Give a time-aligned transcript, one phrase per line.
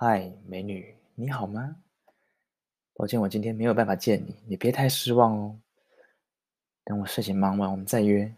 [0.00, 1.82] 嗨，美女，你好吗？
[2.94, 5.58] 抱歉，我今天没有办法见你，你别太失望哦。
[6.84, 8.32] 等我事情忙完，我们再约。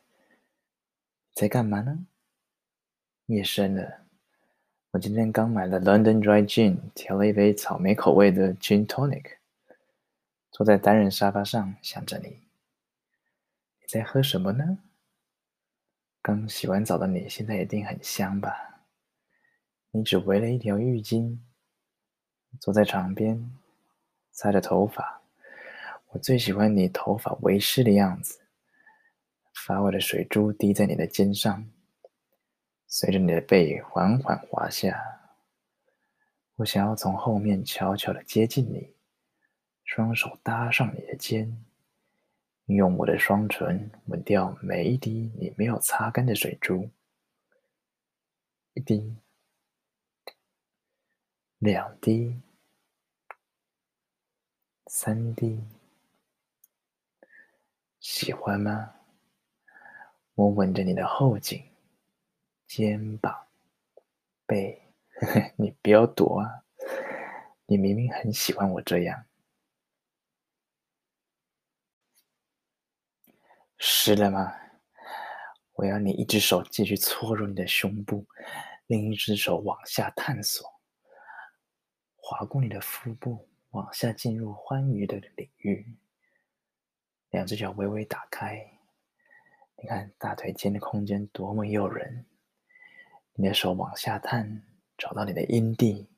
[1.35, 2.07] 在干嘛呢？
[3.27, 4.07] 夜深了，
[4.93, 9.36] 我今天刚买了 London Dry Gin，调了一杯草莓口味的 Gin Tonic，
[10.50, 12.29] 坐在单人沙发上想着你。
[12.29, 14.79] 你在喝什么呢？
[16.22, 18.86] 刚洗完澡的你现在一定很香吧？
[19.90, 21.36] 你只围了一条浴巾，
[22.59, 23.50] 坐在床边，
[24.32, 25.22] 擦着头发。
[26.09, 28.40] 我最喜欢你头发微湿的样子，
[29.54, 31.70] 发尾的水珠滴在你的肩上，
[32.88, 35.00] 随着你的背缓缓滑下。
[36.56, 38.95] 我想要从后面悄悄地接近你，
[39.84, 41.64] 双手搭上你的肩。
[42.66, 46.88] 用我的双唇吻掉每一滴你没有擦干的水珠，
[48.74, 49.16] 一滴，
[51.60, 52.41] 两滴，
[54.87, 55.62] 三滴，
[57.98, 58.95] 喜欢吗？
[60.37, 61.62] 我吻着你的后颈、
[62.66, 63.46] 肩膀、
[64.47, 64.81] 背，
[65.20, 66.65] 呵呵，你不要躲啊！
[67.66, 69.26] 你明明很喜欢我这样。
[73.76, 74.50] 湿了吗？
[75.75, 78.26] 我要你一只手继续搓揉你的胸部，
[78.87, 80.79] 另一只手往下探索，
[82.31, 85.84] 划过你的腹部，往下进入欢愉的领域。
[87.31, 88.64] 两只脚微微打开，
[89.75, 92.25] 你看大腿间的空间多么诱人。
[93.32, 94.62] 你的手往下探，
[94.97, 96.08] 找到你的阴蒂，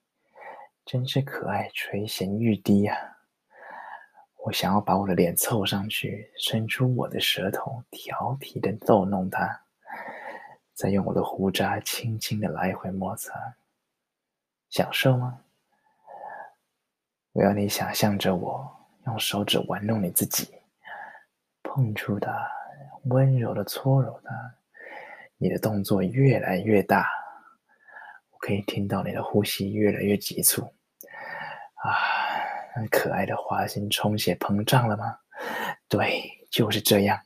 [0.85, 3.25] 真是可爱，垂涎欲滴呀、啊。
[4.45, 9.63] 我想要把我的脸凑上去，伸出我的舌头，调皮的逗弄它，
[10.75, 13.57] 再用我的胡渣轻轻的来回摩擦，
[14.69, 15.43] 享受吗？
[17.33, 18.71] 我要你想象着我
[19.07, 20.49] 用手指玩弄你自己，
[21.63, 22.31] 碰触它，
[23.05, 24.31] 温柔的搓揉它，
[25.39, 27.09] 你的动作越来越大，
[28.31, 30.63] 我可以听到你的呼吸越来越急促，
[31.77, 31.97] 啊。
[32.91, 35.19] 可爱的花心充血膨胀了吗？
[35.89, 37.21] 对，就是这样，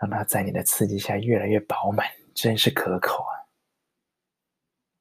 [0.00, 3.35] 让它在你的刺激下越来越饱满，真是可口啊！